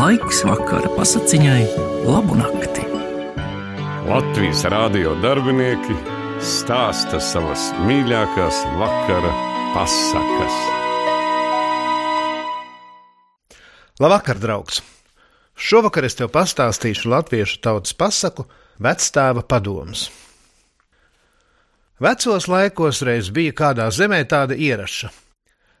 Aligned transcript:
Laiks 0.00 0.38
vakara 0.48 0.88
pasakiņai, 0.96 1.64
labu 2.08 2.38
nakti. 2.38 2.86
Latvijas 4.08 4.62
rādio 4.72 5.10
darbinieki 5.20 5.92
stāsta 6.40 7.20
savas 7.20 7.66
mīļākās 7.84 8.62
vakara 8.80 9.34
pasakas. 9.74 10.56
Labvakar, 14.00 14.40
draugs! 14.40 14.80
Šovakar 15.52 16.08
es 16.08 16.16
tev 16.16 16.32
pastāstīšu 16.32 17.12
latviešu 17.12 17.60
tautas 17.60 17.92
pasaku 17.92 18.48
vecstāva 18.80 19.44
padomus. 19.44 20.08
Vecos 22.00 22.48
laikos 22.48 23.04
reiz 23.04 23.28
bija 23.28 23.52
kādā 23.66 23.92
zemē 23.92 24.24
tāda 24.24 24.56
ieraša. 24.56 25.12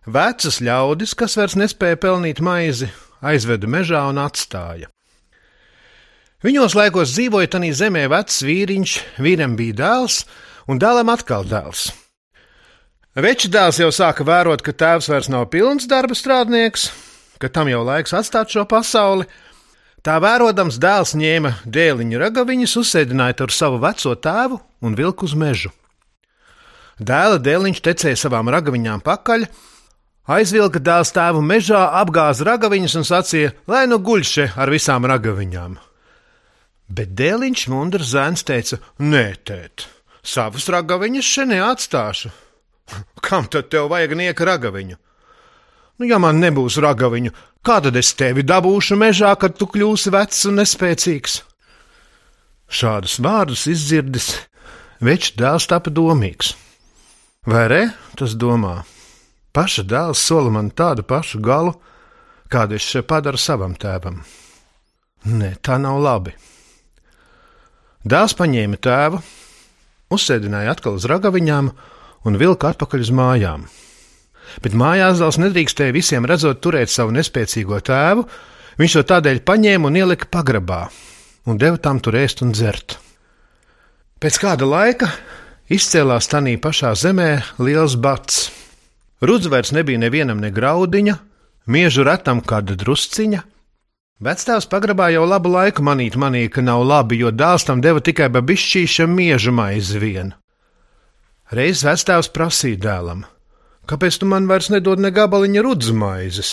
Vecas 0.04 0.60
ļaudis, 0.60 1.16
kas 1.16 1.40
vairs 1.40 1.56
nespēja 1.56 1.96
pelnīt 2.04 2.44
maizi, 2.44 2.92
aizveda 3.20 3.68
mežā 3.70 4.02
un 4.10 4.20
atstāja. 4.22 4.90
Viņos 6.40 6.72
laikos 6.72 7.12
dzīvoja 7.12 7.50
tanī 7.52 7.74
zemē 7.76 8.06
vecs 8.08 8.40
vīriņš, 8.46 8.94
vīram 9.20 9.58
bija 9.58 9.76
dēls, 9.82 10.22
un 10.72 10.80
dēlam 10.80 11.12
atkal 11.12 11.44
dēls. 11.44 11.90
Veča 13.20 13.50
dēls 13.52 13.80
jau 13.82 13.90
sāka 13.92 14.24
vērot, 14.24 14.62
ka 14.64 14.72
tēvs 14.72 15.10
vairs 15.10 15.28
nav 15.28 15.50
pilns 15.52 15.88
darba 15.90 16.16
strādnieks, 16.16 16.88
ka 17.42 17.50
tam 17.52 17.68
jau 17.68 17.82
laiks 17.84 18.14
atstāt 18.16 18.52
šo 18.54 18.64
pasauli. 18.70 19.26
Tā 20.00 20.14
vērojams, 20.22 20.78
dēls 20.80 21.12
ņēma 21.18 21.50
dēliņa 21.68 22.20
ragaviņas, 22.22 22.76
uzsēdināja 22.80 23.36
tur 23.42 23.52
savu 23.52 23.82
veco 23.82 24.14
tēvu 24.16 24.60
un 24.80 24.96
vilku 24.96 25.28
uz 25.28 25.34
mežu. 25.36 25.74
Dēla 26.96 27.36
dēliņš 27.42 27.82
tecēja 27.84 28.16
savām 28.22 28.48
ragaviņām 28.52 29.04
pakaļ, 29.04 29.44
aizvilka 30.28 30.80
dēls 30.82 31.12
tēvu 31.16 31.42
mežā, 31.44 31.80
apgāza 32.00 32.46
ragaviņas 32.48 32.96
un 33.00 33.06
sacīja, 33.08 33.54
lai 33.70 33.86
nu 33.90 34.00
guļ 34.02 34.26
še 34.26 34.50
ar 34.56 34.72
visām 34.72 35.06
ragaviņām. 35.08 35.78
Bet 36.90 37.14
dēliņš 37.18 37.66
mundrs 37.70 38.12
zēns 38.14 38.44
teica: 38.46 38.80
Nē, 38.98 39.26
tēt, 39.46 39.86
savas 40.22 40.66
ragaviņas 40.68 41.34
še 41.34 41.46
neatstāšu. 41.52 42.32
Kam 43.26 43.46
tad 43.46 43.70
tev 43.70 43.90
vajag 43.92 44.16
nieka 44.18 44.48
ragaviņu? 44.48 44.98
Nu, 46.00 46.08
ja 46.08 46.18
man 46.18 46.40
nebūs 46.40 46.78
ragaviņu, 46.80 47.30
kā 47.62 47.76
tad 47.84 47.96
es 48.00 48.14
tevi 48.16 48.42
dabūšu 48.42 48.96
mežā, 48.96 49.34
kad 49.36 49.58
tu 49.60 49.68
kļūsi 49.68 50.12
vecs 50.14 50.46
un 50.48 50.56
nespēcīgs? 50.62 51.42
Šādus 52.70 53.18
vārdus 53.20 53.66
izdzirdis, 53.68 54.30
večs 55.04 55.34
dēls 55.36 55.66
tapa 55.68 55.92
domīgs. 55.92 56.54
Vai 57.44 57.66
re? 57.68 57.82
Tas 58.16 58.32
domā. 58.38 58.80
Paša 59.56 59.84
dēls 59.90 60.22
sola 60.22 60.52
man 60.54 60.70
tādu 60.70 61.02
pašu 61.06 61.40
galu, 61.42 61.74
kādu 62.50 62.78
es 62.78 62.86
šeit 62.86 63.08
padaru 63.10 63.38
savam 63.40 63.74
tēvam. 63.74 64.20
Nē, 65.26 65.56
tā 65.62 65.76
nav 65.82 65.98
labi. 66.00 66.34
Dēls 68.06 68.36
paņēma 68.38 68.78
tēvu, 68.80 69.20
uzsēdināja 70.14 70.76
atkal 70.76 70.96
uz 70.96 71.06
ragaviņām 71.10 71.70
un 72.26 72.40
vilka 72.40 72.72
atpakaļ 72.72 73.04
uz 73.04 73.12
mājām. 73.12 73.66
Bet 74.62 74.74
mājās 74.74 75.20
dēls 75.20 75.38
nedrīkstēja 75.42 75.94
visiem 75.94 76.26
redzot 76.26 76.62
turēt 76.64 76.90
savu 76.90 77.12
nespēcīgo 77.14 77.82
tēvu, 77.86 78.24
viņš 78.80 78.96
to 78.96 79.06
tādēļ 79.12 79.44
paņēma 79.46 79.90
un 79.90 80.00
ielika 80.00 80.30
pagrabā 80.30 80.86
un 81.50 81.58
deva 81.58 81.78
tam 81.80 82.00
tur 82.00 82.18
ēst 82.20 82.44
un 82.44 82.54
dzert. 82.54 82.98
Pēc 84.20 84.40
kāda 84.42 84.68
laika 84.68 85.10
Izcēlās 85.70 86.26
tanī 86.26 86.56
pašā 86.58 86.90
zemē 86.98 87.28
liels 87.62 87.94
bats. 87.94 88.48
Rudz 89.20 89.50
vairs 89.52 89.72
nebija 89.76 90.00
nevienam 90.00 90.38
ne 90.40 90.48
graudiņa, 90.50 91.16
miežu 91.68 92.04
retam 92.08 92.40
kāda 92.40 92.76
drusciņa. 92.80 93.42
Vecstāvs 94.20 94.68
pagrabā 94.68 95.10
jau 95.12 95.26
labu 95.28 95.52
laiku 95.52 95.84
manīt 95.84 96.16
manī, 96.16 96.46
ka 96.52 96.64
nav 96.64 96.84
labi, 96.84 97.18
jo 97.20 97.32
dēls 97.32 97.64
tam 97.68 97.80
deva 97.84 98.00
tikai 98.04 98.28
babišķīša 98.32 99.06
miežu 99.08 99.52
maizi 99.56 100.00
vien. 100.00 100.32
Reiz 101.52 101.84
vecstāvs 101.84 102.28
prasīja 102.32 102.80
dēlam, 102.84 103.24
kāpēc 103.88 104.20
tu 104.20 104.28
man 104.28 104.48
vairs 104.48 104.68
nedod 104.72 105.00
ne 105.00 105.12
gabaliņa 105.12 105.64
rudzu 105.64 105.96
maizes? 105.96 106.52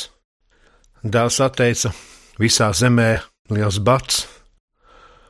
Dēls 1.03 1.39
atteica, 1.43 1.91
visā 2.39 2.71
zemē 2.75 3.11
liels 3.51 3.79
bats, 3.79 4.25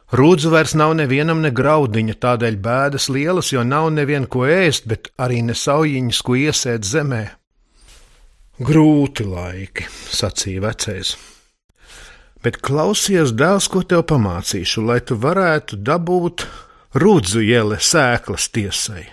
Rūdzu 0.07 0.53
vairs 0.53 0.71
nav 0.79 0.93
nevienam 0.95 1.41
ne 1.43 1.49
graudiņa, 1.51 2.13
tādēļ 2.23 2.57
bēdas 2.63 3.09
lielas, 3.11 3.51
jo 3.51 3.65
nav 3.67 3.89
neviena 3.91 4.29
ko 4.31 4.45
ēst, 4.47 4.87
bet 4.87 5.09
arī 5.19 5.41
ne 5.43 5.55
saujiņas, 5.57 6.21
ko 6.23 6.37
iesēt 6.39 6.87
zemē. 6.87 7.23
Grūti 8.63 9.27
laiki, 9.27 9.89
sacīja 9.91 10.63
vecais. 10.63 11.17
Bet 12.39 12.61
klausies, 12.63 13.35
dēls, 13.35 13.67
ko 13.67 13.83
tev 13.83 14.05
pamācīšu, 14.07 14.87
lai 14.87 15.01
tu 15.03 15.19
varētu 15.19 15.81
dabūt 15.83 16.47
rūdzu 16.95 17.43
iele 17.43 17.75
sēklas 17.75 18.47
tiesai. 18.55 19.09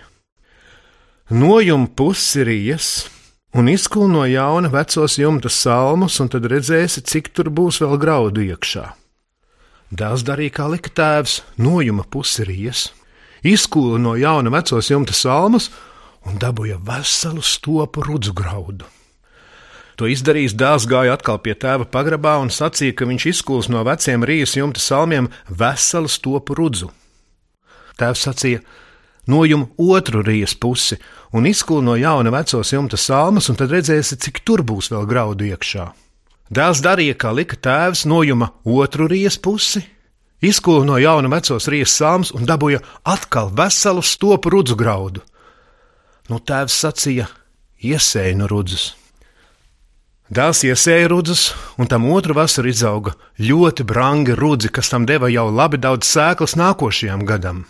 Nojum 1.35 1.89
pusirijas 1.91 3.09
un 3.51 3.67
izkul 3.67 4.07
no 4.07 4.23
jauna 4.29 4.71
vecos 4.71 5.19
jumta 5.19 5.51
salmus, 5.51 6.21
un 6.23 6.31
tad 6.31 6.47
redzēsi, 6.47 7.03
cik 7.03 7.33
tur 7.35 7.51
būs 7.51 7.83
vēl 7.83 7.99
graudu 7.99 8.47
iekšā. 8.47 8.93
Dēls 9.93 10.23
darīja, 10.25 10.53
kā 10.57 10.65
lika 10.71 10.89
tēvs, 10.89 11.43
nojuma 11.61 12.05
pusrijas, 12.09 12.89
izkūla 13.45 13.99
no 14.01 14.15
jauna 14.17 14.49
vecos 14.49 14.89
jumta 14.89 15.13
salmas 15.13 15.69
un 16.25 16.39
dabūja 16.41 16.79
veselu 16.81 17.43
stopu 17.45 18.01
rudzu 18.05 18.33
graudu. 18.33 18.87
To 19.95 20.09
izdarījis 20.11 20.55
dēls 20.57 20.87
gāja 20.89 21.13
atkal 21.15 21.37
pie 21.39 21.53
tēva 21.55 21.85
pagrabā 21.87 22.33
un 22.41 22.49
sacīja, 22.51 22.95
ka 22.97 23.05
viņš 23.07 23.27
izkūls 23.31 23.69
no 23.71 23.83
veciem 23.87 24.25
rijas 24.27 24.57
jumta 24.57 24.81
salmiem 24.81 25.29
veselu 25.47 26.09
stopu 26.11 26.57
rudzu. 26.57 26.89
Tēvs 27.95 28.25
sacīja, 28.25 28.63
nojum 29.31 29.69
otru 29.77 30.25
rijas 30.25 30.57
pusi 30.57 30.97
un 31.31 31.45
izkūl 31.47 31.85
no 31.85 31.95
jauna 31.95 32.33
vecos 32.33 32.73
jumta 32.73 32.99
salmas, 32.99 33.47
un 33.53 33.61
tad 33.61 33.71
redzēsi, 33.71 34.17
cik 34.17 34.41
tur 34.43 34.65
būs 34.67 34.91
vēl 34.91 35.07
graudu 35.07 35.47
iekšā. 35.53 35.87
Dēls 36.53 36.81
darīja, 36.85 37.15
kā 37.17 37.31
lika 37.33 37.57
tēvs, 37.57 38.05
nojuma 38.05 38.51
otru 38.63 39.07
rijas 39.09 39.39
pusi, 39.41 39.81
izkūla 40.45 40.85
no 40.85 40.99
jauna 41.01 41.31
vecos 41.33 41.65
rijas 41.71 41.95
sāms 41.97 42.31
un 42.37 42.45
dabūja 42.45 42.83
atkal 43.03 43.49
veselu 43.49 44.03
stopu 44.05 44.53
rudzu 44.53 44.77
graudu. 44.77 45.23
Nu, 46.29 46.37
tēvs 46.37 46.77
sacīja: 46.85 47.25
iesēja 47.81 48.37
no 48.37 48.49
rudzes. 48.49 48.93
Dēls 50.29 50.63
iesēja 50.65 51.09
rudzes, 51.09 51.51
un 51.77 51.89
tam 51.89 52.05
otru 52.09 52.33
vasaru 52.33 52.69
izauga 52.69 53.13
ļoti 53.37 53.85
brangi 53.85 54.33
rudzi, 54.37 54.69
kas 54.73 54.89
tam 54.89 55.05
deva 55.05 55.29
jau 55.29 55.49
labi 55.53 55.77
daudz 55.77 56.09
sēklas 56.09 56.57
nākošajam 56.57 57.25
gadam. 57.29 57.65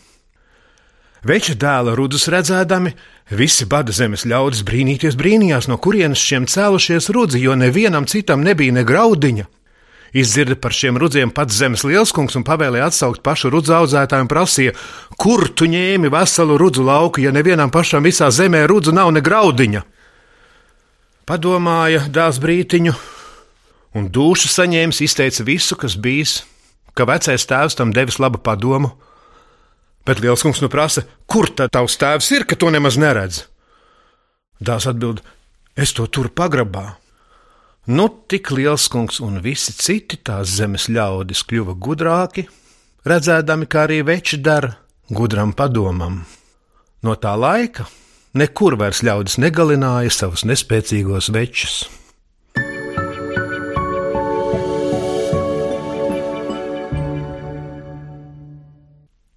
Veča 1.25 1.56
dēla 1.58 1.96
rudus 1.97 2.28
redzēdami, 2.30 2.91
visi 3.34 3.66
bada 3.66 3.90
zemes 3.97 4.28
ļaudis 4.30 4.62
brīnīties 4.68 5.16
brīnījās, 5.18 5.66
no 5.66 5.80
kurienes 5.81 6.22
šiem 6.22 6.44
cēlušies 6.46 7.09
rudzi, 7.16 7.40
jo 7.41 7.56
nevienam 7.58 8.06
citam 8.06 8.44
nebija 8.46 8.75
ne 8.75 8.84
graudiņa. 8.86 9.47
Izdzirda 10.14 10.53
par 10.62 10.75
šiem 10.78 11.00
rudziem 11.02 11.31
pats 11.34 11.58
zemes 11.58 11.81
lielskungs 11.81 12.38
un 12.38 12.46
pavēlēja 12.46 12.91
atsaukt 12.91 13.24
pašu 13.25 13.50
rudzu 13.56 13.74
audzētāju 13.74 14.28
un 14.28 14.30
prasīja, 14.30 14.75
kur 15.18 15.47
tu 15.50 15.66
ņēmi 15.72 16.14
veselu 16.14 16.59
rudzu 16.62 16.85
lauku, 16.85 17.25
ja 17.25 17.34
nevienam 17.34 17.74
pašam 17.74 18.06
visā 18.06 18.30
zemē 18.30 18.62
rudzu 18.69 18.94
nav 18.94 19.09
ne 19.16 19.25
graudiņa. 19.25 19.81
Padomāja 21.25 22.06
dēls 22.06 22.38
brītiņu, 22.38 22.94
un 23.97 24.14
dušu 24.14 24.53
saņēmis 24.53 25.02
izteica 25.09 25.50
visu, 25.50 25.74
kas 25.74 25.97
bijis, 25.97 26.38
ka 26.94 27.09
vecais 27.09 27.50
tēvs 27.50 27.81
tam 27.81 27.97
devis 27.97 28.22
labu 28.22 28.38
padomu 28.38 28.94
Bet 30.05 30.21
liels 30.21 30.43
kungs 30.45 30.61
nu 30.61 30.69
prasa, 30.69 31.05
kur 31.25 31.49
tad 31.49 31.73
tavs 31.73 31.97
tēvs 31.97 32.29
ir, 32.35 32.45
ka 32.45 32.57
to 32.59 32.69
nemaz 32.73 32.99
neredz? 33.01 33.45
Dārs 34.61 34.85
atbild, 34.89 35.23
es 35.75 35.95
to 35.97 36.05
turu 36.05 36.29
pagrabā. 36.29 36.95
Nu, 37.85 38.07
tik 38.29 38.49
liels 38.53 38.88
kungs 38.89 39.19
un 39.21 39.41
visi 39.41 39.73
citi 39.73 40.17
tās 40.17 40.53
zemes 40.57 40.87
ļaudis 40.90 41.43
kļuva 41.49 41.75
gudrāki, 41.78 42.46
redzēdami, 43.05 43.69
kā 43.69 43.85
arī 43.85 43.99
veči 44.05 44.41
dara 44.41 44.72
gudram 45.09 45.53
padomam. 45.53 46.23
No 47.05 47.13
tā 47.22 47.35
laika 47.37 47.85
nekur 48.34 48.78
vairs 48.81 49.03
ļaudis 49.05 49.37
negalināja 49.41 50.13
savus 50.13 50.46
nespēcīgos 50.49 51.29
večus. 51.34 51.84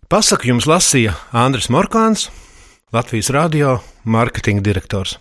Pasaku 0.09 0.49
jums 0.49 0.65
lasīja 0.65 1.11
Andris 1.37 1.67
Morkāns, 1.69 2.31
Latvijas 2.97 3.29
radio 3.29 3.75
mārketinga 4.09 4.65
direktors. 4.65 5.19